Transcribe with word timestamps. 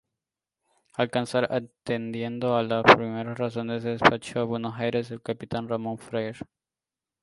Alcázar, 0.97 1.47
atendiendo 1.53 2.55
a 2.55 2.63
las 2.63 2.81
primeras 2.95 3.37
razones 3.37 3.83
despachó 3.83 4.39
a 4.39 4.45
Buenos 4.45 4.73
Aires 4.79 5.11
al 5.11 5.21
capitán 5.21 5.69
Ramón 5.69 5.99
Freire. 5.99 6.39